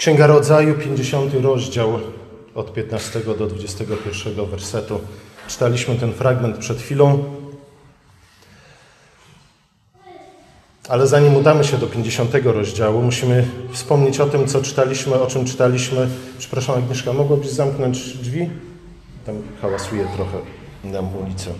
[0.00, 2.00] Księga Rodzaju, 50 rozdział,
[2.54, 5.00] od 15 do 21 wersetu.
[5.48, 7.24] Czytaliśmy ten fragment przed chwilą.
[10.88, 15.44] Ale zanim udamy się do 50 rozdziału, musimy wspomnieć o tym, co czytaliśmy, o czym
[15.44, 16.08] czytaliśmy.
[16.38, 18.50] Przepraszam, Agnieszka, mogłabyś zamknąć drzwi?
[19.26, 20.38] Tam hałasuje trochę
[20.84, 21.50] nam ulicę.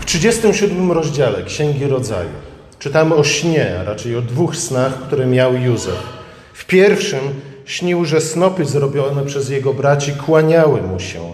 [0.00, 2.30] W 37 rozdziale Księgi Rodzaju
[2.78, 6.15] czytamy o śnie, a raczej o dwóch snach, które miał Józef.
[6.56, 7.20] W pierwszym
[7.64, 11.32] śnił, że snopy zrobione przez jego braci kłaniały mu się.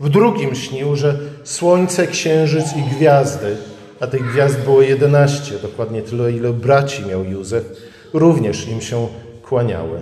[0.00, 3.56] W drugim śnił, że słońce, księżyc i gwiazdy,
[4.00, 7.64] a tych gwiazd było jedenaście, dokładnie tyle, ile braci miał Józef,
[8.12, 9.08] również im się
[9.42, 10.00] kłaniały.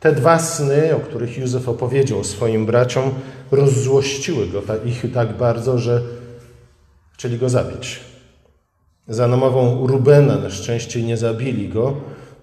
[0.00, 3.10] Te dwa sny, o których Józef opowiedział swoim braciom,
[3.50, 6.02] rozzłościły go, ich tak bardzo, że
[7.14, 8.00] chcieli go zabić.
[9.08, 11.96] Za namową Rubena na szczęście nie zabili go,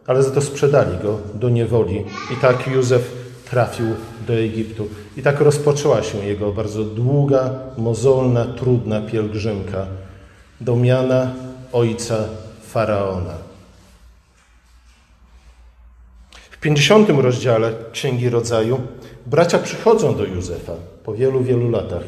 [0.07, 2.05] ale za to sprzedali go do niewoli.
[2.33, 3.11] I tak Józef
[3.49, 3.85] trafił
[4.27, 4.87] do Egiptu.
[5.17, 9.85] I tak rozpoczęła się jego bardzo długa, mozolna, trudna pielgrzymka
[10.61, 11.33] do miana
[11.71, 12.17] ojca
[12.61, 13.33] Faraona.
[16.51, 18.81] W 50 rozdziale Księgi Rodzaju
[19.25, 22.03] bracia przychodzą do Józefa po wielu, wielu latach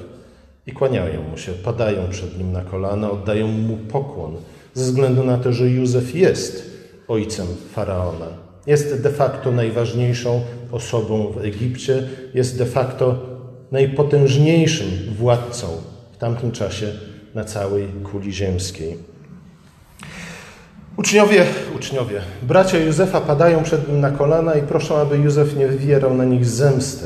[0.68, 4.36] i kłaniają mu się, padają przed nim na kolana, oddają mu pokłon,
[4.74, 6.75] ze względu na to, że Józef jest
[7.08, 8.28] ojcem faraona.
[8.68, 13.20] Jest de facto najważniejszą osobą w Egipcie, jest de facto
[13.72, 15.68] najpotężniejszym władcą
[16.14, 16.88] w tamtym czasie
[17.36, 18.98] na całej kuli ziemskiej.
[20.98, 21.46] Uczniowie,
[21.76, 26.26] uczniowie, bracia Józefa padają przed nim na kolana i proszą, aby Józef nie wywierał na
[26.26, 27.06] nich zemsty.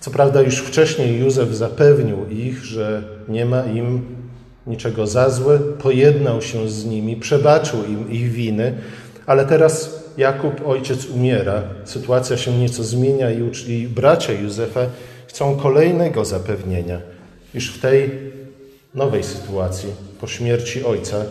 [0.00, 4.04] Co prawda, już wcześniej Józef zapewnił ich, że nie ma im
[4.68, 8.74] niczego za złe, pojednał się z nimi, przebaczył im ich winy,
[9.26, 11.62] ale teraz Jakub, ojciec, umiera.
[11.84, 14.86] Sytuacja się nieco zmienia i, i bracia Józefa
[15.26, 17.00] chcą kolejnego zapewnienia,
[17.54, 18.10] iż w tej
[18.94, 19.88] nowej sytuacji,
[20.20, 21.24] po śmierci ojca,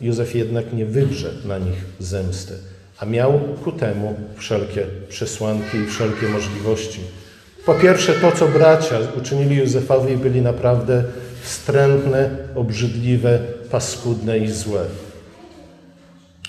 [0.00, 2.54] Józef jednak nie wybrze na nich zemsty,
[2.98, 7.00] a miał ku temu wszelkie przesłanki i wszelkie możliwości.
[7.66, 11.04] Po pierwsze, to, co bracia uczynili Józefowi, byli naprawdę
[11.42, 13.38] wstrętne, obrzydliwe,
[13.70, 14.82] paskudne i złe.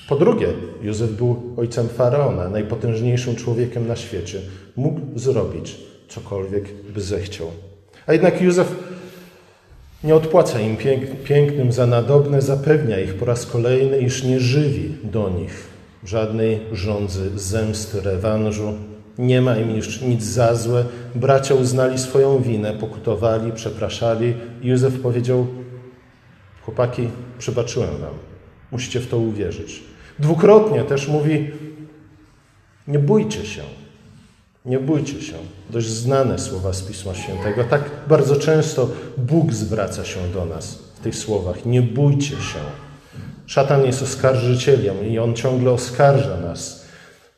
[0.09, 0.47] Po drugie,
[0.81, 4.39] Józef był ojcem faraona, najpotężniejszym człowiekiem na świecie.
[4.75, 6.63] Mógł zrobić cokolwiek
[6.93, 7.47] by zechciał.
[8.07, 8.75] A jednak Józef
[10.03, 10.77] nie odpłaca im
[11.23, 15.67] pięknym za nadobne, zapewnia ich po raz kolejny, iż nie żywi do nich
[16.03, 18.73] żadnej rządzy zemsty, rewanżu.
[19.17, 20.85] Nie ma im już nic za złe.
[21.15, 24.33] Bracia uznali swoją winę, pokutowali, przepraszali.
[24.61, 25.47] Józef powiedział:
[26.61, 28.13] Chłopaki, przebaczyłem wam.
[28.71, 29.83] Musicie w to uwierzyć.
[30.19, 31.51] Dwukrotnie też mówi:
[32.87, 33.61] Nie bójcie się.
[34.65, 35.33] Nie bójcie się.
[35.69, 37.63] Dość znane słowa z Pisma Świętego.
[37.63, 41.65] Tak bardzo często Bóg zwraca się do nas w tych słowach.
[41.65, 42.59] Nie bójcie się.
[43.45, 46.80] Szatan jest oskarżycielem i on ciągle oskarża nas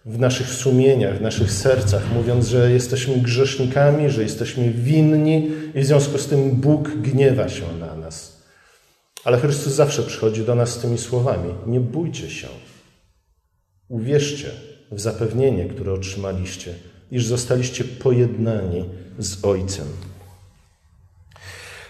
[0.06, 5.86] w naszych sumieniach, w naszych sercach, mówiąc, że jesteśmy grzesznikami, że jesteśmy winni i w
[5.86, 8.44] związku z tym Bóg gniewa się na nas.
[9.24, 12.48] Ale Chrystus zawsze przychodzi do nas z tymi słowami: Nie bójcie się.
[13.90, 14.50] Uwierzcie
[14.92, 16.74] w zapewnienie, które otrzymaliście
[17.12, 18.86] iż zostaliście pojednani
[19.20, 19.88] z Ojcem.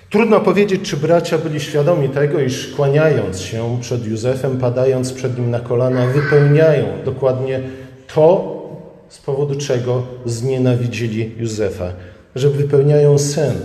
[0.09, 5.51] Trudno powiedzieć, czy bracia byli świadomi tego, iż kłaniając się przed Józefem, padając przed nim
[5.51, 7.62] na kolana, wypełniają dokładnie
[8.16, 8.53] to,
[9.09, 11.94] z powodu czego znienawidzili Józefa,
[12.35, 13.56] że wypełniają sen,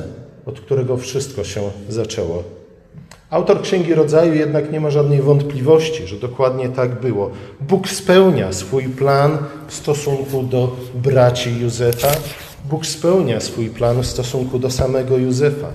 [0.47, 2.43] od którego wszystko się zaczęło.
[3.31, 7.31] Autor Księgi Rodzaju jednak nie ma żadnej wątpliwości, że dokładnie tak było.
[7.61, 9.39] Bóg spełnia swój plan
[9.69, 12.13] w stosunku do braci Józefa.
[12.65, 15.69] Bóg spełnia swój plan w stosunku do samego Józefa.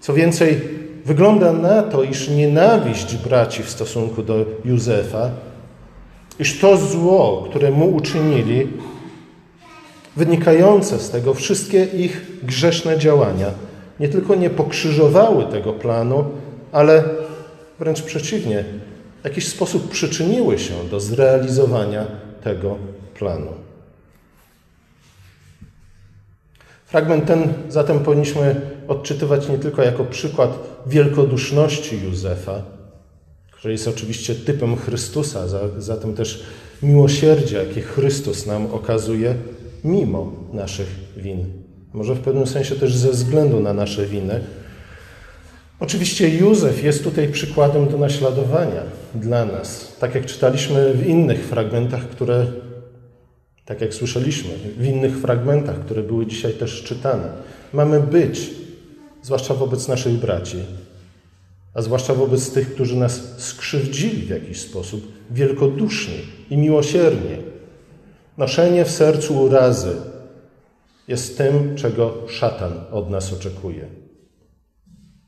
[0.00, 0.60] Co więcej,
[1.04, 5.30] wygląda na to, iż nienawiść braci w stosunku do Józefa,
[6.38, 8.68] iż to zło, które mu uczynili,
[10.16, 13.50] wynikające z tego wszystkie ich grzeszne działania,
[14.00, 16.24] nie tylko nie pokrzyżowały tego planu,
[16.72, 17.04] ale
[17.78, 18.64] wręcz przeciwnie,
[19.22, 22.06] w jakiś sposób przyczyniły się do zrealizowania
[22.42, 22.76] tego
[23.18, 23.52] planu.
[26.86, 32.62] Fragment ten zatem powinniśmy odczytywać nie tylko jako przykład wielkoduszności Józefa,
[33.58, 35.44] który jest oczywiście typem Chrystusa,
[35.78, 36.42] zatem też
[36.82, 39.34] miłosierdzia, jakie Chrystus nam okazuje
[39.84, 41.66] mimo naszych win
[41.96, 44.40] może w pewnym sensie też ze względu na nasze winy.
[45.80, 48.82] Oczywiście Józef jest tutaj przykładem do naśladowania
[49.14, 49.96] dla nas.
[50.00, 52.46] Tak jak czytaliśmy w innych fragmentach, które
[53.64, 57.28] Tak jak słyszeliśmy w innych fragmentach, które były dzisiaj też czytane.
[57.72, 58.50] Mamy być,
[59.22, 60.56] zwłaszcza wobec naszych braci,
[61.76, 66.18] a zwłaszcza wobec tych, którzy nas skrzywdzili w jakiś sposób, wielkoduszni
[66.50, 67.36] i miłosierni.
[68.38, 69.96] Noszenie w sercu urazy
[71.08, 73.86] jest tym, czego szatan od nas oczekuje.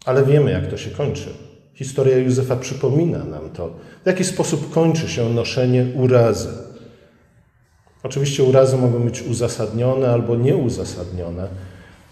[0.05, 1.29] Ale wiemy, jak to się kończy.
[1.75, 3.71] Historia Józefa przypomina nam to,
[4.05, 6.49] w jaki sposób kończy się noszenie urazy.
[8.03, 11.49] Oczywiście urazy mogą być uzasadnione albo nieuzasadnione,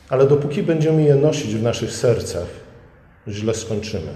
[0.09, 2.66] ale dopóki będziemy je nosić w naszych sercach,
[3.29, 4.15] źle skończymy.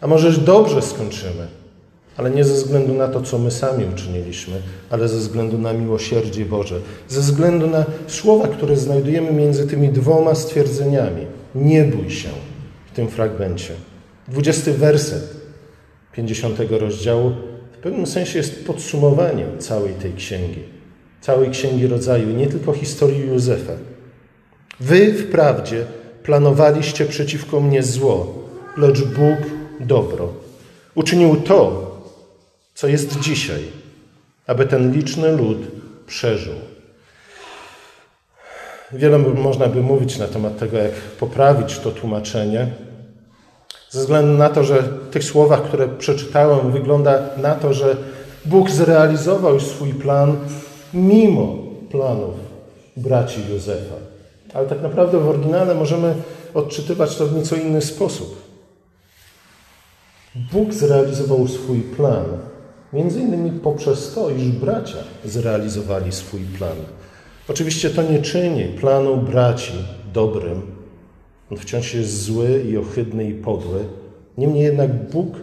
[0.00, 1.46] A może dobrze skończymy,
[2.16, 6.44] ale nie ze względu na to, co my sami uczyniliśmy, ale ze względu na miłosierdzie
[6.44, 11.26] Boże, ze względu na słowa, które znajdujemy między tymi dwoma stwierdzeniami.
[11.54, 12.28] Nie bój się
[12.92, 13.74] w tym fragmencie.
[14.28, 15.36] Dwudziesty werset
[16.12, 17.32] 50 rozdziału
[17.72, 20.62] w pewnym sensie jest podsumowaniem całej tej księgi,
[21.20, 23.72] całej księgi rodzaju, nie tylko historii Józefa.
[24.80, 25.86] Wy wprawdzie
[26.26, 28.34] planowaliście przeciwko mnie zło,
[28.76, 29.38] lecz Bóg
[29.80, 30.28] dobro.
[30.94, 31.90] Uczynił to,
[32.74, 33.62] co jest dzisiaj,
[34.46, 35.58] aby ten liczny lud
[36.06, 36.54] przeżył.
[38.92, 42.68] Wiele można by mówić na temat tego, jak poprawić to tłumaczenie.
[43.90, 47.96] Ze względu na to, że w tych słowach, które przeczytałem, wygląda na to, że
[48.44, 50.36] Bóg zrealizował swój plan
[50.94, 51.56] mimo
[51.90, 52.34] planów
[52.96, 54.15] braci Józefa.
[54.56, 56.14] Ale tak naprawdę w oryginale możemy
[56.54, 58.42] odczytywać to w nieco inny sposób.
[60.52, 62.24] Bóg zrealizował swój plan,
[62.92, 66.76] między innymi poprzez to, iż bracia zrealizowali swój plan.
[67.48, 69.72] Oczywiście to nie czyni planu braci
[70.12, 70.62] dobrym.
[71.50, 73.84] On wciąż jest zły i ohydny i podły.
[74.38, 75.36] Niemniej jednak Bóg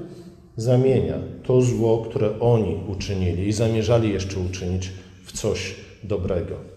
[0.58, 4.92] zamienia to zło, które oni uczynili i zamierzali jeszcze uczynić,
[5.26, 6.73] w coś dobrego.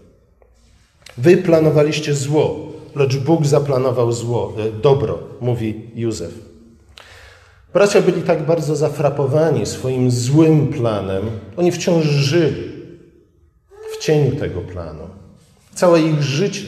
[1.17, 6.33] Wy planowaliście zło, lecz Bóg zaplanował zło, e, dobro, mówi Józef.
[7.73, 11.23] Bracia byli tak bardzo zafrapowani swoim złym planem,
[11.57, 12.71] oni wciąż żyli
[13.93, 15.03] w cieniu tego planu.
[15.75, 16.67] Całe ich życie,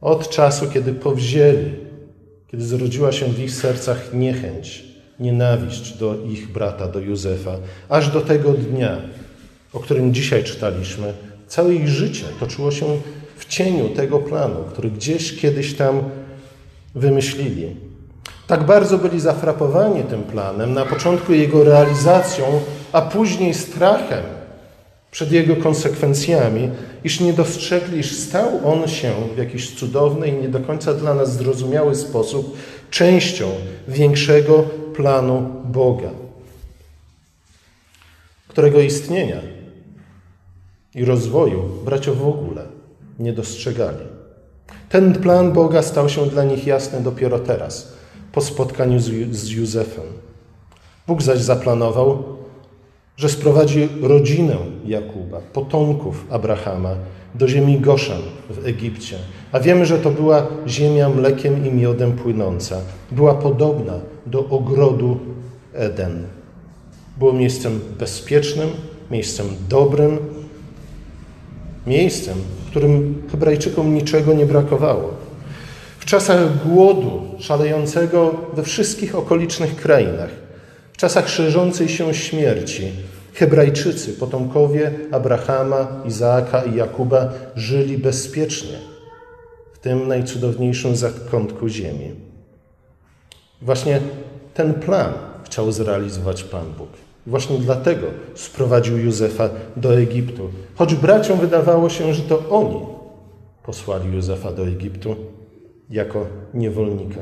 [0.00, 1.74] od czasu, kiedy powzięli,
[2.50, 4.84] kiedy zrodziła się w ich sercach niechęć,
[5.20, 7.56] nienawiść do ich brata, do Józefa,
[7.88, 9.00] aż do tego dnia,
[9.72, 11.12] o którym dzisiaj czytaliśmy,
[11.48, 12.86] całe ich życie toczyło się
[13.36, 16.02] w cieniu tego planu, który gdzieś kiedyś tam
[16.94, 17.76] wymyślili.
[18.46, 22.44] Tak bardzo byli zafrapowani tym planem, na początku jego realizacją,
[22.92, 24.22] a później strachem
[25.10, 26.70] przed jego konsekwencjami,
[27.04, 31.14] iż nie dostrzegli, iż stał on się w jakiś cudowny i nie do końca dla
[31.14, 32.56] nas zrozumiały sposób
[32.90, 33.50] częścią
[33.88, 34.62] większego
[34.96, 36.10] planu Boga,
[38.48, 39.40] którego istnienia
[40.94, 42.75] i rozwoju bracia w ogóle
[43.18, 44.04] nie dostrzegali.
[44.88, 47.92] Ten plan Boga stał się dla nich jasny dopiero teraz,
[48.32, 50.04] po spotkaniu z Józefem.
[51.06, 52.24] Bóg zaś zaplanował,
[53.16, 56.94] że sprowadzi rodzinę Jakuba, potomków Abrahama,
[57.34, 59.16] do ziemi Goszan w Egipcie.
[59.52, 62.80] A wiemy, że to była ziemia mlekiem i miodem płynąca.
[63.10, 63.92] Była podobna
[64.26, 65.18] do ogrodu
[65.72, 66.26] Eden.
[67.18, 68.68] Było miejscem bezpiecznym,
[69.10, 70.18] miejscem dobrym,
[71.86, 72.38] miejscem,
[72.76, 75.14] którym Hebrajczykom niczego nie brakowało.
[75.98, 80.30] W czasach głodu szalejącego we wszystkich okolicznych krainach,
[80.92, 82.92] w czasach szerzącej się śmierci,
[83.34, 88.78] Hebrajczycy, potomkowie Abrahama, Izaaka i Jakuba, żyli bezpiecznie
[89.74, 92.14] w tym najcudowniejszym zakątku ziemi.
[93.62, 94.00] Właśnie
[94.54, 95.12] ten plan
[95.44, 97.05] chciał zrealizować Pan Bóg.
[97.26, 100.48] Właśnie dlatego sprowadził Józefa do Egiptu.
[100.74, 102.80] Choć braciom wydawało się, że to oni
[103.62, 105.16] posłali Józefa do Egiptu
[105.90, 107.20] jako niewolnika.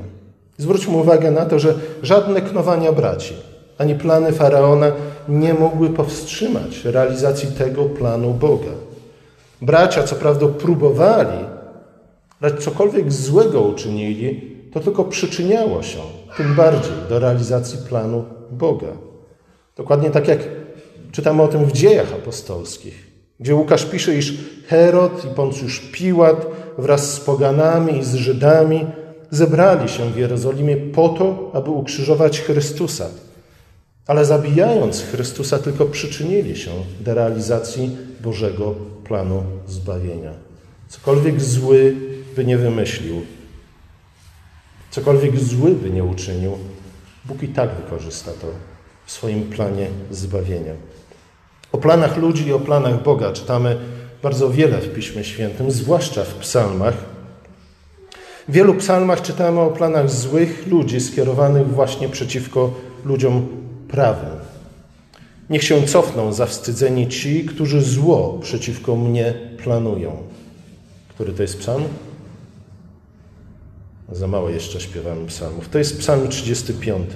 [0.58, 3.34] Zwróćmy uwagę na to, że żadne knowania braci,
[3.78, 4.92] ani plany faraona
[5.28, 8.73] nie mogły powstrzymać realizacji tego planu Boga.
[9.62, 11.38] Bracia, co prawda, próbowali,
[12.40, 15.99] lecz cokolwiek złego uczynili, to tylko przyczyniało się
[16.37, 18.88] tym bardziej do realizacji planu Boga.
[19.76, 20.40] Dokładnie tak jak
[21.12, 23.07] czytamy o tym w dziejach apostolskich,
[23.40, 24.35] gdzie Łukasz pisze, iż
[24.66, 26.47] Herod i Poncjusz Piłat
[26.78, 28.87] wraz z poganami i z Żydami
[29.31, 33.09] zebrali się w Jerozolimie po to, aby ukrzyżować Chrystusa.
[34.07, 40.33] Ale zabijając Chrystusa, tylko przyczynili się do realizacji Bożego planu zbawienia.
[40.88, 41.97] Cokolwiek zły
[42.37, 43.23] by nie wymyślił,
[44.90, 46.59] cokolwiek zły by nie uczynił,
[47.25, 48.74] Bóg i tak wykorzysta to
[49.06, 50.73] w swoim planie zbawienia.
[51.73, 53.76] O planach ludzi i o planach Boga czytamy
[54.23, 56.94] bardzo wiele w Piśmie Świętym, zwłaszcza w psalmach.
[58.49, 63.49] W wielu psalmach czytamy o planach złych ludzi skierowanych właśnie przeciwko ludziom
[63.88, 64.30] prawym.
[65.50, 69.34] Niech się cofną zawstydzeni ci, którzy zło przeciwko mnie
[69.64, 70.16] planują.
[71.08, 71.84] Który to jest psalm?
[74.12, 75.68] Za mało jeszcze śpiewamy psalmów.
[75.68, 77.08] To jest psalm 35.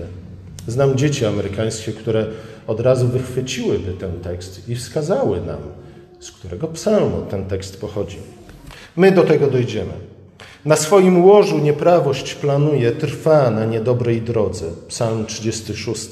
[0.69, 2.27] Znam dzieci amerykańskie, które
[2.67, 5.59] od razu wychwyciłyby ten tekst i wskazały nam,
[6.21, 8.19] z którego psalmu ten tekst pochodzi.
[8.97, 9.93] My do tego dojdziemy.
[10.65, 14.67] Na swoim łożu nieprawość planuje, trwa na niedobrej drodze.
[14.89, 16.09] Psalm 36.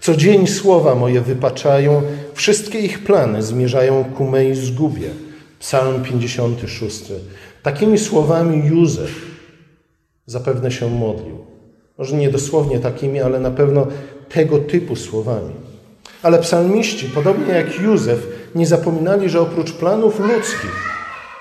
[0.00, 2.02] Co dzień słowa moje wypaczają,
[2.34, 5.10] wszystkie ich plany zmierzają ku mej zgubie.
[5.58, 7.02] Psalm 56.
[7.62, 9.10] Takimi słowami Józef
[10.26, 11.53] zapewne się modlił.
[11.98, 13.86] Może nie dosłownie takimi, ale na pewno
[14.28, 15.54] tego typu słowami.
[16.22, 20.94] Ale psalmiści, podobnie jak Józef, nie zapominali, że oprócz planów ludzkich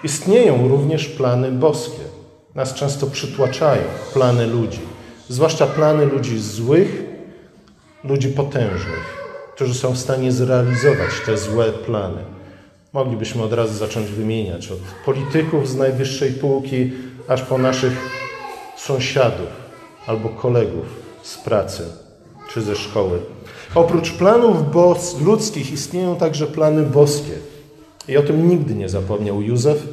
[0.03, 2.03] istnieją również plany boskie.
[2.55, 3.83] Nas często przytłaczają
[4.13, 4.79] plany ludzi,
[5.29, 7.03] zwłaszcza plany ludzi złych,
[8.03, 9.23] ludzi potężnych,
[9.55, 12.21] którzy są w stanie zrealizować te złe plany.
[12.93, 16.91] Moglibyśmy od razu zacząć wymieniać od polityków z najwyższej półki,
[17.27, 17.93] aż po naszych
[18.77, 19.62] sąsiadów
[20.07, 20.85] albo kolegów
[21.23, 21.83] z pracy
[22.49, 23.19] czy ze szkoły.
[23.75, 27.33] Oprócz planów bos ludzkich istnieją także plany boskie.
[28.07, 29.87] I o tym nigdy nie zapomniał Józef.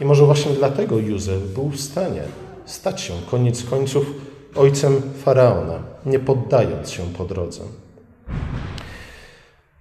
[0.00, 2.22] I może właśnie dlatego Józef był w stanie
[2.66, 4.06] stać się koniec końców
[4.54, 7.60] ojcem faraona, nie poddając się po drodze.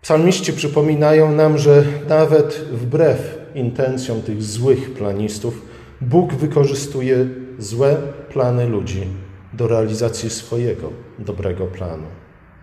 [0.01, 5.61] Psalmiści przypominają nam, że nawet wbrew intencjom tych złych planistów,
[6.01, 7.27] Bóg wykorzystuje
[7.61, 7.97] złe
[8.29, 9.07] plany ludzi
[9.53, 10.89] do realizacji swojego
[11.19, 12.07] dobrego planu.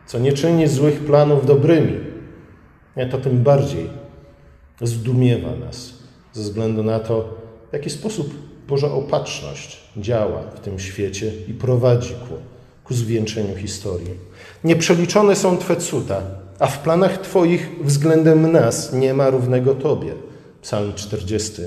[0.07, 1.99] Co nie czyni złych planów dobrymi,
[3.11, 3.91] to tym bardziej
[4.83, 5.93] zdumiewa nas
[6.33, 7.35] ze względu na to,
[7.71, 8.35] w jaki sposób
[8.69, 12.35] Boża opatrzność działa w tym świecie i prowadzi ku,
[12.85, 14.15] ku zwieńczeniu historii.
[14.65, 16.23] Nieprzeliczone są Twe cuda,
[16.59, 20.13] a w planach Twoich względem nas nie ma równego Tobie.
[20.63, 21.63] Psalm 40.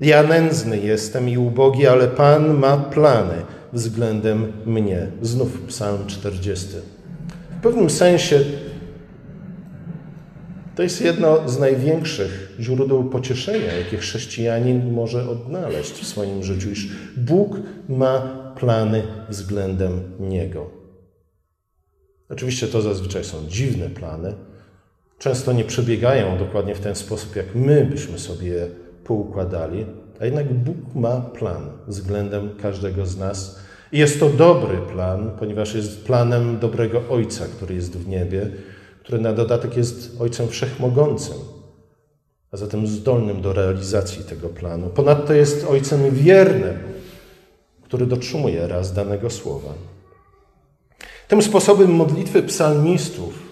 [0.00, 3.34] Ja nędzny jestem i ubogi, ale Pan ma plany
[3.72, 5.06] względem mnie.
[5.22, 6.66] Znów Psalm 40.
[7.58, 8.40] W pewnym sensie
[10.74, 16.88] to jest jedno z największych źródeł pocieszenia, jakie chrześcijanin może odnaleźć w swoim życiu, iż
[17.16, 17.56] Bóg
[17.88, 18.20] ma
[18.58, 20.70] plany względem Niego.
[22.28, 24.34] Oczywiście to zazwyczaj są dziwne plany,
[25.18, 28.66] często nie przebiegają dokładnie w ten sposób, jak my byśmy sobie
[29.06, 29.86] poukładali,
[30.20, 33.58] a jednak Bóg ma plan względem każdego z nas.
[33.92, 38.50] I jest to dobry plan, ponieważ jest planem dobrego Ojca, który jest w niebie,
[39.00, 41.36] który na dodatek jest Ojcem Wszechmogącym,
[42.52, 44.88] a zatem zdolnym do realizacji tego planu.
[44.88, 46.78] Ponadto jest Ojcem wiernym,
[47.82, 49.72] który dotrzymuje raz danego słowa.
[51.28, 53.42] Tym sposobem modlitwy psalmistów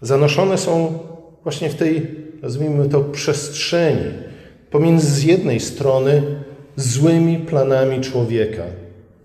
[0.00, 0.98] zanoszone są
[1.42, 4.29] właśnie w tej, nazwijmy to, przestrzeni
[4.70, 6.22] pomiędzy z jednej strony
[6.76, 8.62] złymi planami człowieka,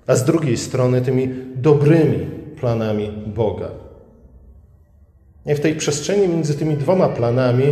[0.08, 2.28] a z drugiej strony tymi dobrymi
[2.60, 3.70] planami Boga.
[5.46, 7.64] Nie w tej przestrzeni między tymi dwoma planami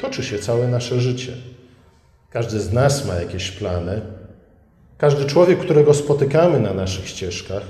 [0.00, 1.32] toczy się całe nasze życie.
[2.30, 4.00] Każdy z nas ma jakieś plany.
[4.98, 7.62] Każdy człowiek, którego spotykamy na naszych ścieżkach,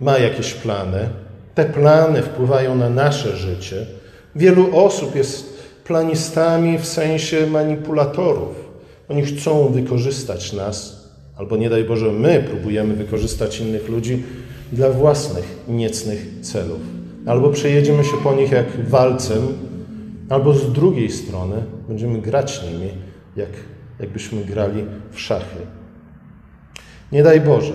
[0.00, 1.08] ma jakieś plany.
[1.54, 3.86] Te plany wpływają na nasze życie.
[4.36, 8.65] Wielu osób jest planistami w sensie manipulatorów.
[9.08, 14.22] Oni chcą wykorzystać nas, albo nie daj Boże, my próbujemy wykorzystać innych ludzi
[14.72, 16.80] dla własnych niecnych celów.
[17.26, 19.42] Albo przejedziemy się po nich jak walcem,
[20.28, 22.90] albo z drugiej strony będziemy grać nimi,
[23.36, 23.50] jak,
[24.00, 25.58] jakbyśmy grali w szachy.
[27.12, 27.72] Nie daj Boże,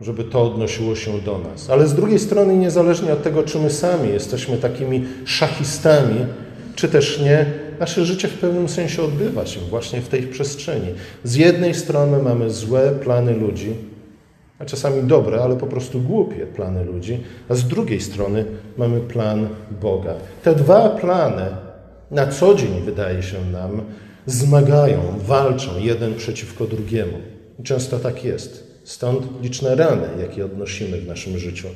[0.00, 1.70] żeby to odnosiło się do nas.
[1.70, 6.26] Ale z drugiej strony, niezależnie od tego, czy my sami jesteśmy takimi szachistami,
[6.74, 7.46] czy też nie,
[7.80, 10.88] nasze życie w pewnym sensie odbywa się właśnie w tej przestrzeni.
[11.24, 13.74] Z jednej strony mamy złe plany ludzi,
[14.58, 18.44] a czasami dobre, ale po prostu głupie plany ludzi, a z drugiej strony
[18.76, 19.48] mamy plan
[19.80, 20.14] Boga.
[20.42, 21.46] Te dwa plany
[22.10, 23.82] na co dzień, wydaje się nam,
[24.26, 27.18] zmagają, walczą jeden przeciwko drugiemu.
[27.58, 28.80] I często tak jest.
[28.84, 31.68] Stąd liczne rany, jakie odnosimy w naszym życiu.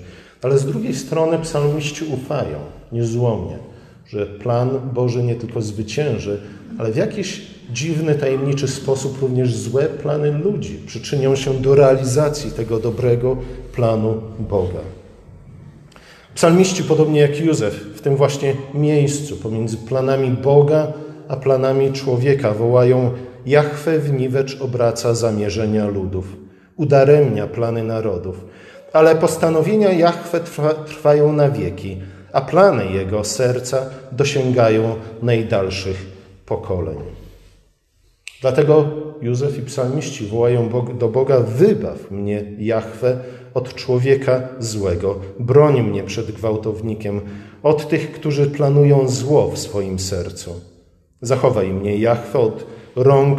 [0.42, 2.58] Ale z drugiej strony psalmiści ufają
[2.92, 3.58] niezłomnie,
[4.06, 6.40] że plan Boży nie tylko zwycięży,
[6.78, 7.42] ale w jakiś
[7.72, 13.36] dziwny, tajemniczy sposób również złe plany ludzi przyczynią się do realizacji tego dobrego
[13.72, 14.80] planu Boga.
[16.34, 20.92] Psalmiści, podobnie jak Józef, w tym właśnie miejscu pomiędzy planami Boga
[21.28, 23.10] a planami człowieka wołają
[23.46, 26.36] Jachwę w niwecz obraca zamierzenia ludów,
[26.76, 28.44] udaremnia plany narodów.
[28.92, 31.96] Ale postanowienia Jachwę trwa, trwają na wieki,
[32.34, 36.06] a plany Jego serca dosięgają najdalszych
[36.46, 36.98] pokoleń.
[38.40, 38.86] Dlatego
[39.22, 43.18] Józef i psalmiści wołają do Boga: Wybaw mnie, Jachwę,
[43.54, 47.20] od człowieka złego, broń mnie przed gwałtownikiem,
[47.62, 50.60] od tych, którzy planują zło w swoim sercu.
[51.20, 53.38] Zachowaj mnie, Jachwę, od rąk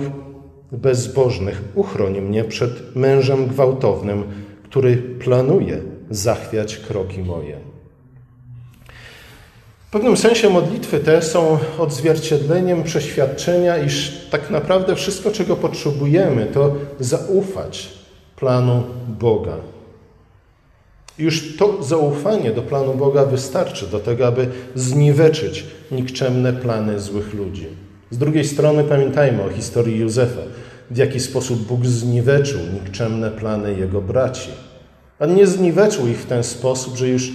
[0.72, 4.24] bezbożnych, uchroń mnie przed mężem gwałtownym,
[4.64, 7.75] który planuje zachwiać kroki moje.
[9.96, 16.76] W pewnym sensie modlitwy te są odzwierciedleniem przeświadczenia, iż tak naprawdę wszystko, czego potrzebujemy, to
[17.00, 17.90] zaufać
[18.36, 18.84] planu
[19.20, 19.58] Boga.
[21.18, 27.68] Już to zaufanie do planu Boga wystarczy do tego, aby zniweczyć nikczemne plany złych ludzi.
[28.10, 30.42] Z drugiej strony pamiętajmy o historii Józefa,
[30.92, 34.50] w jaki sposób Bóg zniweczył nikczemne plany jego braci.
[35.20, 37.32] On nie zniweczył ich w ten sposób, że już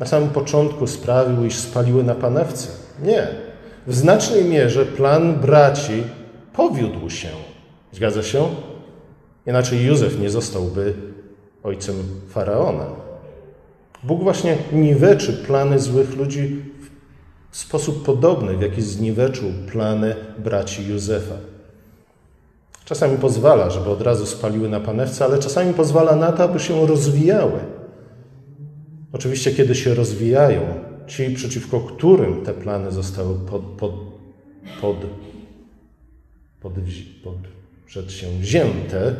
[0.00, 2.68] na samym początku sprawił, iż spaliły na panewce.
[3.02, 3.28] Nie.
[3.86, 6.02] W znacznej mierze plan braci
[6.52, 7.28] powiódł się.
[7.92, 8.48] Zgadza się?
[9.46, 10.94] Inaczej Józef nie zostałby
[11.62, 11.96] ojcem
[12.28, 12.86] faraona.
[14.02, 16.62] Bóg właśnie niweczy plany złych ludzi
[17.50, 21.34] w sposób podobny, w jaki zniweczył plany braci Józefa.
[22.84, 26.86] Czasami pozwala, żeby od razu spaliły na panewce, ale czasami pozwala na to, aby się
[26.86, 27.60] rozwijały.
[29.12, 30.60] Oczywiście, kiedy się rozwijają,
[31.06, 33.92] ci, przeciwko którym te plany zostały pod, pod,
[34.80, 34.96] pod,
[36.60, 36.72] pod,
[37.24, 37.34] pod
[37.86, 39.14] przedsięwzięte,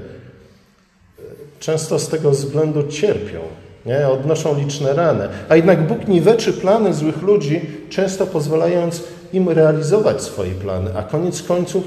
[1.61, 3.40] często z tego względu cierpią,
[3.87, 4.09] nie?
[4.09, 5.28] odnoszą liczne rany.
[5.49, 11.43] A jednak Bóg niweczy plany złych ludzi, często pozwalając im realizować swoje plany, a koniec
[11.43, 11.84] końców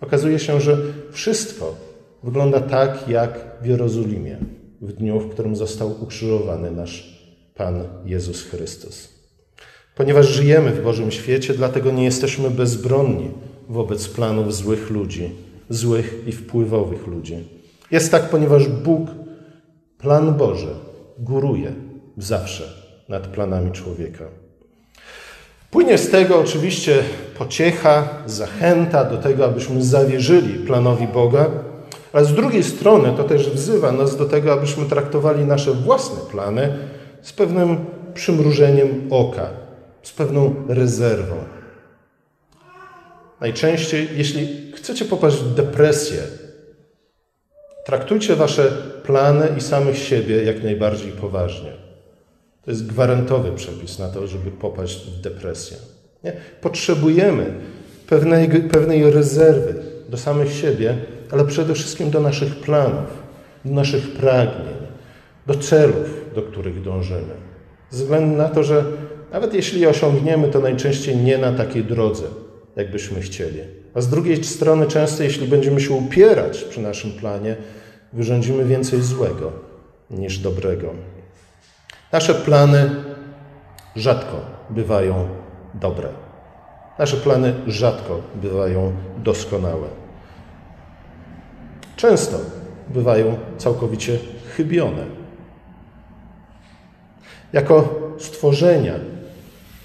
[0.00, 0.78] okazuje się, że
[1.12, 1.74] wszystko
[2.22, 4.38] wygląda tak, jak w Jerozolimie,
[4.80, 7.20] w dniu, w którym został ukrzyżowany nasz
[7.54, 9.08] Pan Jezus Chrystus.
[9.94, 13.30] Ponieważ żyjemy w Bożym świecie, dlatego nie jesteśmy bezbronni
[13.68, 15.30] wobec planów złych ludzi,
[15.68, 17.36] złych i wpływowych ludzi.
[17.90, 19.08] Jest tak, ponieważ Bóg,
[19.98, 20.74] plan Boży,
[21.18, 21.72] góruje
[22.16, 22.64] zawsze
[23.08, 24.24] nad planami człowieka.
[25.70, 27.02] Płynie z tego oczywiście
[27.38, 31.50] pociecha, zachęta do tego, abyśmy zawierzyli planowi Boga,
[32.16, 36.78] ale z drugiej strony to też wzywa nas do tego, abyśmy traktowali nasze własne plany
[37.22, 39.50] z pewnym przymrużeniem oka,
[40.02, 41.34] z pewną rezerwą.
[43.40, 46.22] Najczęściej, jeśli chcecie popaść w depresję,
[47.86, 51.72] traktujcie wasze plany i samych siebie jak najbardziej poważnie.
[52.64, 55.76] To jest gwarantowy przepis na to, żeby popaść w depresję.
[56.24, 56.32] Nie?
[56.60, 57.54] Potrzebujemy
[58.06, 59.74] pewnej, pewnej rezerwy
[60.08, 60.96] do samych siebie,
[61.32, 63.22] ale przede wszystkim do naszych planów,
[63.64, 64.76] do naszych pragnień,
[65.46, 67.34] do celów, do których dążymy.
[67.90, 68.84] Ze względu na to, że
[69.32, 72.24] nawet jeśli je osiągniemy, to najczęściej nie na takiej drodze,
[72.76, 73.60] jakbyśmy chcieli.
[73.94, 77.56] A z drugiej strony, często jeśli będziemy się upierać przy naszym planie,
[78.12, 79.52] wyrządzimy więcej złego
[80.10, 80.94] niż dobrego.
[82.12, 82.90] Nasze plany
[83.96, 85.28] rzadko bywają
[85.74, 86.08] dobre.
[86.98, 90.05] Nasze plany rzadko bywają doskonałe.
[91.96, 92.38] Często
[92.88, 94.18] bywają całkowicie
[94.56, 95.04] chybione.
[97.52, 98.94] Jako stworzenia,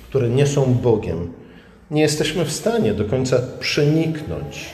[0.09, 1.33] które nie są Bogiem,
[1.91, 4.65] nie jesteśmy w stanie do końca przeniknąć,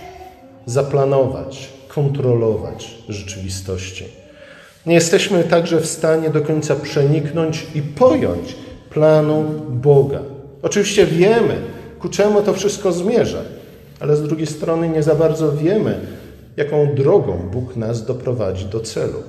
[0.65, 4.05] zaplanować, kontrolować rzeczywistości.
[4.85, 8.55] Nie jesteśmy także w stanie do końca przeniknąć i pojąć
[8.89, 10.19] planu Boga.
[10.61, 11.61] Oczywiście wiemy,
[11.99, 13.41] ku czemu to wszystko zmierza,
[13.99, 15.99] ale z drugiej strony nie za bardzo wiemy,
[16.57, 19.23] jaką drogą Bóg nas doprowadzi do celu.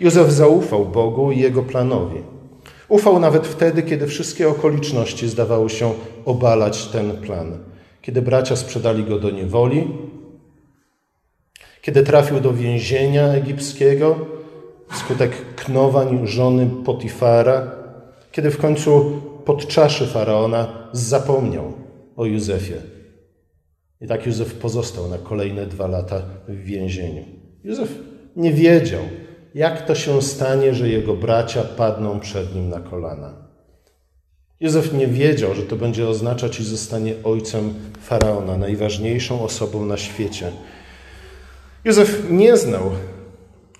[0.00, 2.22] Józef zaufał Bogu i jego planowi.
[2.88, 5.92] Ufał nawet wtedy, kiedy wszystkie okoliczności zdawały się
[6.24, 7.58] obalać ten plan.
[8.02, 9.88] Kiedy bracia sprzedali go do niewoli,
[11.82, 14.16] kiedy trafił do więzienia egipskiego
[14.90, 17.70] wskutek knowań żony Potifara,
[18.32, 21.72] kiedy w końcu pod czaszy faraona zapomniał
[22.16, 22.95] o Józefie.
[24.00, 27.24] I tak Józef pozostał na kolejne dwa lata w więzieniu.
[27.64, 27.98] Józef
[28.36, 29.02] nie wiedział,
[29.54, 33.46] jak to się stanie, że jego bracia padną przed nim na kolana.
[34.60, 40.52] Józef nie wiedział, że to będzie oznaczać, iż zostanie ojcem faraona, najważniejszą osobą na świecie.
[41.84, 42.90] Józef nie znał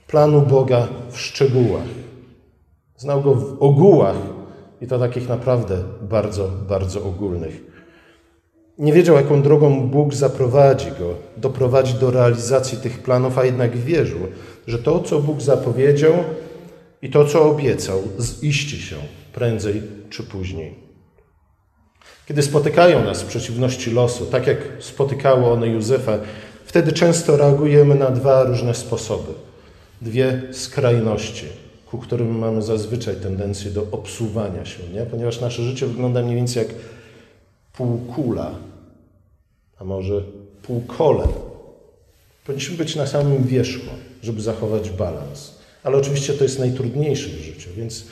[0.07, 1.89] planu Boga w szczegółach.
[2.97, 4.17] Znał go w ogółach
[4.81, 7.76] i to takich naprawdę bardzo, bardzo ogólnych.
[8.79, 14.19] Nie wiedział, jaką drogą Bóg zaprowadzi go, doprowadzi do realizacji tych planów, a jednak wierzył,
[14.67, 16.15] że to, co Bóg zapowiedział
[17.03, 18.03] i to, co obiecał,
[18.43, 18.97] ziści się
[19.33, 20.75] prędzej czy później.
[22.29, 26.19] Kiedy spotykają nas przeciwności losu, tak jak spotykało one Józefa,
[26.65, 29.33] wtedy często reagujemy na dwa różne sposoby,
[30.03, 31.47] dwie skrajności,
[31.87, 35.03] ku którym mamy zazwyczaj tendencję do obsuwania się, nie?
[35.03, 36.75] ponieważ nasze życie wygląda mniej więcej jak
[37.77, 38.51] półkula,
[39.79, 40.23] a może
[40.63, 41.25] półkole.
[42.47, 43.91] Powinniśmy być na samym wierzchu,
[44.23, 45.55] żeby zachować balans.
[45.85, 48.05] Ale oczywiście to jest najtrudniejsze w życiu, więc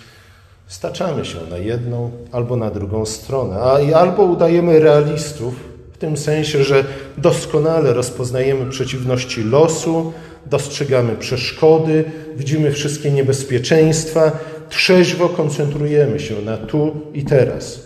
[0.66, 3.57] staczamy się na jedną albo na drugą stronę.
[3.57, 5.55] A albo udajemy realistów,
[5.92, 6.85] w tym sensie, że
[7.18, 10.12] doskonale rozpoznajemy przeciwności losu,
[10.46, 12.05] dostrzegamy przeszkody,
[12.37, 14.33] widzimy wszystkie niebezpieczeństwa,
[14.68, 17.84] trzeźwo koncentrujemy się na tu i teraz.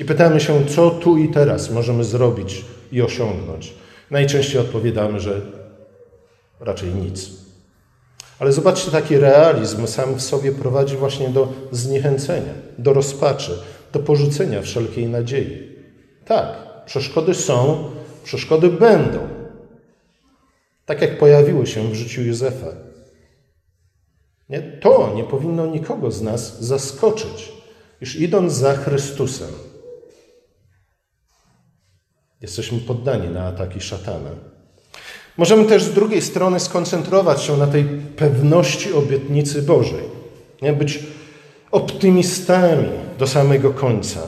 [0.00, 3.74] I pytamy się, co tu i teraz możemy zrobić i osiągnąć.
[4.10, 5.40] Najczęściej odpowiadamy, że
[6.60, 7.30] raczej nic.
[8.38, 13.58] Ale zobaczcie, taki realizm sam w sobie prowadzi właśnie do zniechęcenia, do rozpaczy,
[13.92, 15.68] do porzucenia wszelkiej nadziei.
[16.24, 17.90] Tak, przeszkody są,
[18.24, 19.18] przeszkody będą.
[20.86, 22.66] Tak jak pojawiły się w życiu Józefa.
[24.48, 24.62] Nie?
[24.62, 27.52] To nie powinno nikogo z nas zaskoczyć,
[28.00, 29.48] iż idąc za Chrystusem,
[32.42, 34.30] Jesteśmy poddani na ataki szatana.
[35.36, 37.84] Możemy też z drugiej strony skoncentrować się na tej
[38.16, 40.04] pewności obietnicy Bożej.
[40.62, 40.72] Nie?
[40.72, 40.98] Być
[41.70, 44.20] optymistami do samego końca.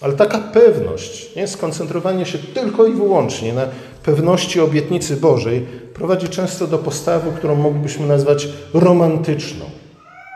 [0.00, 1.48] Ale taka pewność, nie?
[1.48, 3.66] skoncentrowanie się tylko i wyłącznie na
[4.02, 9.64] pewności obietnicy Bożej prowadzi często do postawy, którą moglibyśmy nazwać romantyczną,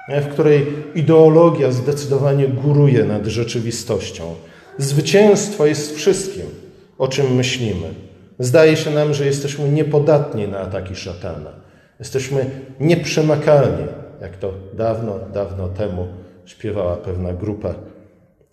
[0.08, 0.20] nie?
[0.20, 4.34] w której ideologia zdecydowanie góruje nad rzeczywistością.
[4.78, 6.67] Zwycięstwo jest wszystkim
[6.98, 7.94] o czym myślimy.
[8.38, 11.50] Zdaje się nam, że jesteśmy niepodatni na ataki szatana.
[11.98, 13.86] Jesteśmy nieprzemakalni,
[14.20, 16.06] jak to dawno, dawno temu
[16.46, 17.74] śpiewała pewna grupa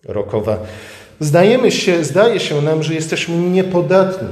[0.04, 0.58] rockowa.
[1.20, 4.28] Zdajemy się, zdaje się nam, że jesteśmy niepodatni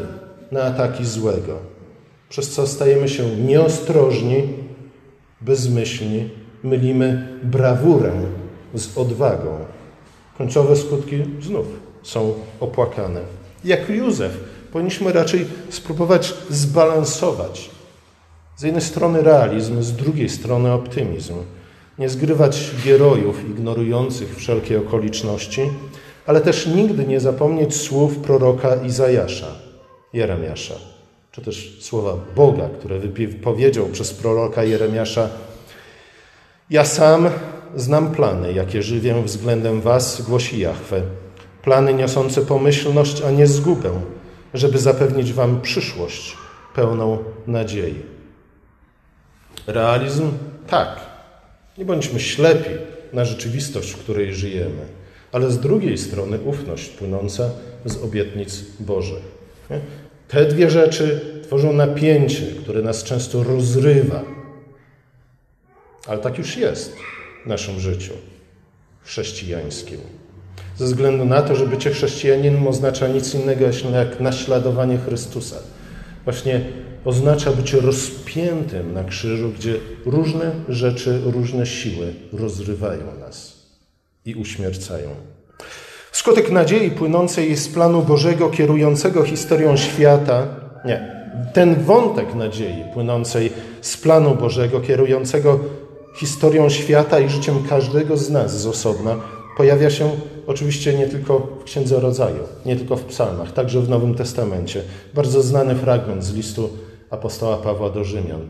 [0.52, 1.58] na ataki złego,
[2.28, 4.48] przez co stajemy się nieostrożni,
[5.40, 6.30] bezmyślni,
[6.62, 8.12] mylimy brawurę
[8.74, 9.58] z odwagą.
[10.38, 11.66] Końcowe skutki znów
[12.02, 14.32] są opłakane jak Józef,
[14.72, 17.70] powinniśmy raczej spróbować zbalansować.
[18.56, 21.34] Z jednej strony realizm, z drugiej strony optymizm.
[21.98, 25.60] Nie zgrywać gierojów ignorujących wszelkie okoliczności,
[26.26, 29.46] ale też nigdy nie zapomnieć słów proroka Izajasza,
[30.12, 30.74] Jeremiasza,
[31.32, 35.28] czy też słowa Boga, które wypowiedział przez proroka Jeremiasza.
[36.70, 37.28] Ja sam
[37.76, 41.02] znam plany, jakie żywię względem was, głosi Jahwe
[41.64, 44.00] plany niosące pomyślność, a nie zgubę,
[44.54, 46.36] żeby zapewnić Wam przyszłość
[46.74, 48.02] pełną nadziei.
[49.66, 50.30] Realizm?
[50.66, 51.00] Tak.
[51.78, 52.70] Nie bądźmy ślepi
[53.12, 54.86] na rzeczywistość, w której żyjemy,
[55.32, 57.50] ale z drugiej strony ufność płynąca
[57.84, 59.34] z obietnic Bożych.
[60.28, 64.22] Te dwie rzeczy tworzą napięcie, które nas często rozrywa.
[66.06, 66.96] Ale tak już jest
[67.44, 68.12] w naszym życiu
[69.04, 70.00] chrześcijańskim
[70.76, 75.56] ze względu na to, że bycie chrześcijaninem oznacza nic innego jak naśladowanie Chrystusa.
[76.24, 76.60] Właśnie
[77.04, 79.74] oznacza bycie rozpiętym na krzyżu, gdzie
[80.06, 83.66] różne rzeczy, różne siły rozrywają nas
[84.24, 85.08] i uśmiercają.
[86.12, 90.46] Skutek nadziei płynącej z planu Bożego kierującego historią świata,
[90.84, 91.14] nie,
[91.52, 95.60] ten wątek nadziei płynącej z planu Bożego kierującego
[96.16, 99.16] historią świata i życiem każdego z nas z osobna
[99.56, 100.10] pojawia się
[100.46, 104.82] oczywiście nie tylko w Księdze Rodzaju, nie tylko w psalmach, także w Nowym Testamencie.
[105.14, 106.70] Bardzo znany fragment z listu
[107.10, 108.48] apostoła Pawła do Rzymian.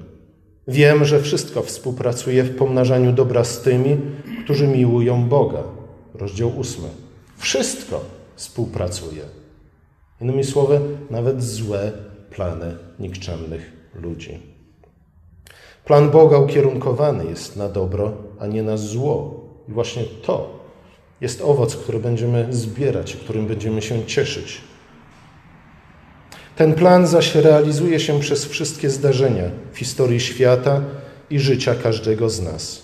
[0.68, 3.96] Wiem, że wszystko współpracuje w pomnażaniu dobra z tymi,
[4.44, 5.62] którzy miłują Boga.
[6.14, 6.88] Rozdział ósmy.
[7.36, 8.00] Wszystko
[8.36, 9.22] współpracuje.
[10.20, 10.80] Innymi słowy,
[11.10, 11.92] nawet złe
[12.30, 14.38] plany nikczemnych ludzi.
[15.84, 19.44] Plan Boga ukierunkowany jest na dobro, a nie na zło.
[19.68, 20.53] I właśnie to
[21.24, 24.60] jest owoc, który będziemy zbierać, którym będziemy się cieszyć.
[26.56, 30.80] Ten plan zaś realizuje się przez wszystkie zdarzenia w historii świata
[31.30, 32.82] i życia każdego z nas.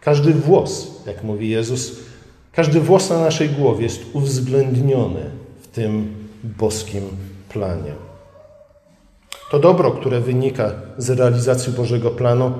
[0.00, 1.92] Każdy włos, jak mówi Jezus,
[2.52, 5.30] każdy włos na naszej głowie jest uwzględniony
[5.62, 6.14] w tym
[6.44, 7.02] boskim
[7.48, 7.92] planie.
[9.50, 12.52] To dobro, które wynika z realizacji Bożego planu,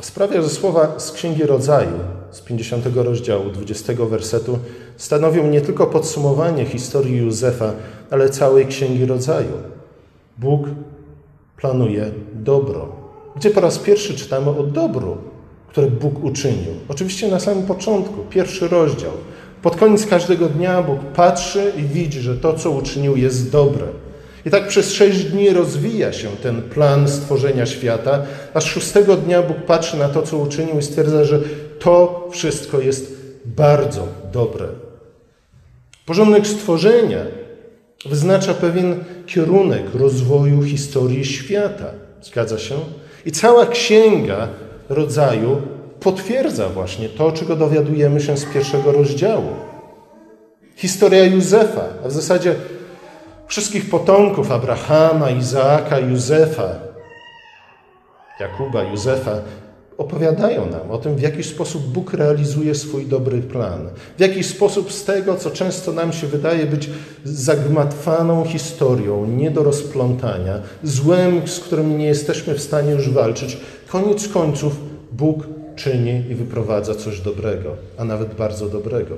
[0.00, 4.58] sprawia, że słowa z Księgi Rodzaju z 50 rozdziału, 20 wersetu
[4.96, 7.72] stanowią nie tylko podsumowanie historii Józefa,
[8.10, 9.52] ale całej Księgi Rodzaju.
[10.38, 10.66] Bóg
[11.56, 12.88] planuje dobro.
[13.36, 15.16] Gdzie po raz pierwszy czytamy o dobru,
[15.68, 16.72] które Bóg uczynił.
[16.88, 19.12] Oczywiście na samym początku, pierwszy rozdział.
[19.62, 23.86] Pod koniec każdego dnia Bóg patrzy i widzi, że to, co uczynił, jest dobre.
[24.46, 28.22] I tak przez sześć dni rozwija się ten plan stworzenia świata,
[28.54, 31.40] aż szóstego dnia Bóg patrzy na to, co uczynił i stwierdza, że
[31.80, 33.12] to wszystko jest
[33.44, 34.68] bardzo dobre.
[36.06, 37.20] Porządek stworzenia
[38.06, 41.86] wyznacza pewien kierunek rozwoju historii świata.
[42.22, 42.74] Zgadza się?
[43.26, 44.48] I cała księga
[44.88, 45.62] rodzaju
[46.00, 49.48] potwierdza właśnie to, czego dowiadujemy się z pierwszego rozdziału.
[50.76, 52.54] Historia Józefa, a w zasadzie
[53.46, 56.68] wszystkich potomków Abrahama, Izaaka, Józefa,
[58.40, 59.32] Jakuba, Józefa,
[60.00, 63.88] opowiadają nam o tym, w jaki sposób Bóg realizuje swój dobry plan.
[64.18, 66.90] W jaki sposób z tego, co często nam się wydaje być
[67.24, 73.58] zagmatwaną historią, nie do rozplątania, złem, z którym nie jesteśmy w stanie już walczyć,
[73.88, 74.76] koniec końców
[75.12, 79.16] Bóg czyni i wyprowadza coś dobrego, a nawet bardzo dobrego.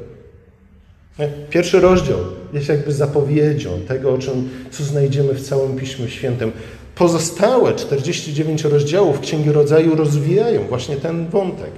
[1.50, 2.18] Pierwszy rozdział
[2.52, 6.52] jest jakby zapowiedzią tego, o czym, co znajdziemy w całym Piśmie Świętym.
[6.94, 11.70] Pozostałe 49 rozdziałów Księgi Rodzaju rozwijają właśnie ten wątek.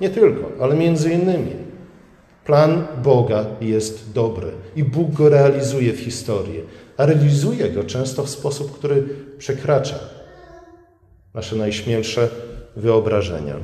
[0.00, 1.50] Nie tylko, ale między innymi.
[2.44, 6.60] Plan Boga jest dobry i Bóg go realizuje w historii,
[6.96, 9.98] a realizuje go często w sposób, który przekracza
[11.34, 12.28] nasze najśmielsze
[12.76, 13.54] wyobrażenia.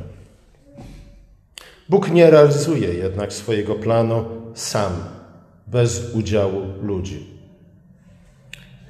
[1.88, 4.92] Bóg nie realizuje jednak swojego planu sam,
[5.66, 7.33] bez udziału ludzi.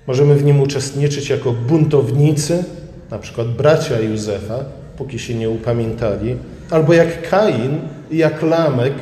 [0.07, 2.65] Możemy w nim uczestniczyć jako buntownicy,
[3.11, 4.65] na przykład bracia Józefa,
[4.97, 6.37] póki się nie upamiętali,
[6.71, 8.93] albo jak Kain i jak Lamek,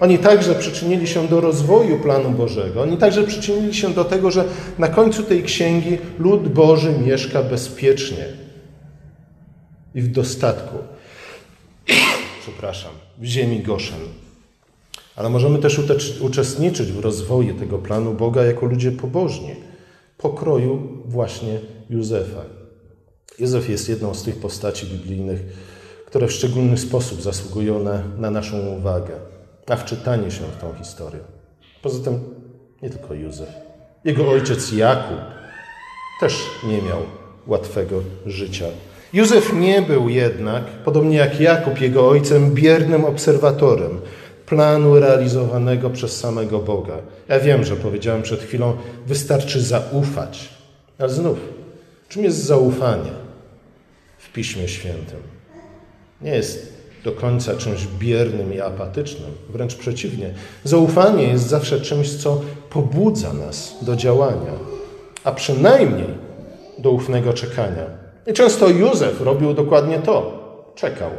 [0.00, 2.82] oni także przyczynili się do rozwoju planu Bożego.
[2.82, 4.44] Oni także przyczynili się do tego, że
[4.78, 8.24] na końcu tej księgi lud Boży mieszka bezpiecznie
[9.94, 10.76] i w dostatku.
[12.42, 14.00] Przepraszam, w ziemi Goszen.
[15.16, 15.80] Ale możemy też
[16.20, 19.54] uczestniczyć w rozwoju tego planu Boga jako ludzie pobożni,
[20.18, 22.40] pokroju właśnie Józefa.
[23.38, 25.40] Józef jest jedną z tych postaci biblijnych,
[26.06, 29.14] które w szczególny sposób zasługują na, na naszą uwagę,
[29.68, 31.20] na wczytanie się w tą historię.
[31.82, 32.20] Poza tym
[32.82, 33.48] nie tylko Józef.
[34.04, 35.18] Jego ojciec Jakub
[36.20, 36.98] też nie miał
[37.46, 38.66] łatwego życia.
[39.12, 44.00] Józef nie był jednak, podobnie jak Jakub, jego ojcem, biernym obserwatorem
[44.46, 46.98] planu realizowanego przez samego Boga.
[47.28, 50.48] Ja wiem, że powiedziałem przed chwilą, wystarczy zaufać.
[50.98, 51.38] A znów,
[52.08, 53.10] czym jest zaufanie
[54.18, 55.18] w Piśmie Świętym?
[56.20, 60.34] Nie jest do końca czymś biernym i apatycznym, wręcz przeciwnie.
[60.64, 64.52] Zaufanie jest zawsze czymś, co pobudza nas do działania,
[65.24, 66.08] a przynajmniej
[66.78, 67.86] do ufnego czekania.
[68.26, 70.46] I często Józef robił dokładnie to.
[70.74, 71.10] Czekał,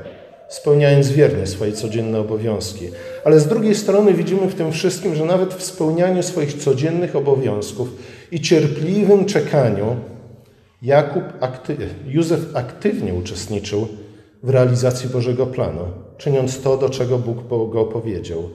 [0.49, 2.89] spełniając wiernie swoje codzienne obowiązki.
[3.25, 7.89] Ale z drugiej strony widzimy w tym wszystkim, że nawet w spełnianiu swoich codziennych obowiązków
[8.31, 9.95] i cierpliwym czekaniu
[10.81, 13.87] Jakub akty Józef aktywnie uczestniczył
[14.43, 15.81] w realizacji Bożego planu,
[16.17, 17.37] czyniąc to, do czego Bóg
[17.71, 18.49] go powiedział.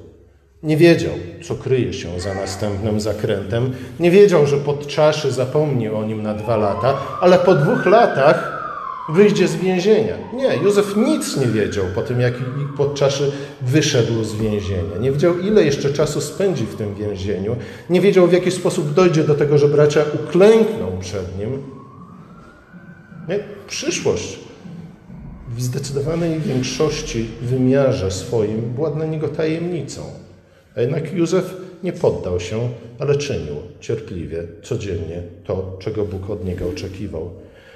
[0.62, 3.72] Nie wiedział, co kryje się za następnym zakrętem.
[4.00, 8.51] Nie wiedział, że pod czaszy zapomni o nim na dwa lata, ale po dwóch latach
[9.08, 10.14] wyjdzie z więzienia.
[10.34, 12.34] Nie, Józef nic nie wiedział po tym, jak
[12.76, 14.98] pod czaszy wyszedł z więzienia.
[15.00, 17.56] Nie wiedział, ile jeszcze czasu spędzi w tym więzieniu.
[17.90, 21.62] Nie wiedział, w jaki sposób dojdzie do tego, że bracia uklękną przed nim.
[23.28, 23.38] Nie?
[23.66, 24.38] Przyszłość
[25.56, 30.02] w zdecydowanej większości wymiarze swoim była dla niego tajemnicą.
[30.76, 36.68] A jednak Józef nie poddał się, ale czynił cierpliwie, codziennie to, czego Bóg od niego
[36.68, 37.30] oczekiwał.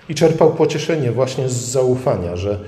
[0.08, 2.60] I czerpał pocieszenie właśnie z zaufania, że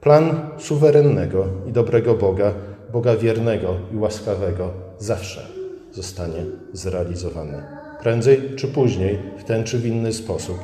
[0.00, 2.52] plan suwerennego i dobrego Boga,
[2.92, 5.46] Boga wiernego i łaskawego, zawsze
[5.92, 7.62] zostanie zrealizowany.
[8.02, 10.58] Prędzej czy później, w ten czy w inny sposób,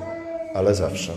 [0.54, 1.12] ale zawsze.